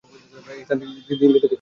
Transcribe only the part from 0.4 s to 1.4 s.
এই স্থান দিল্লি থেকে উত্তরে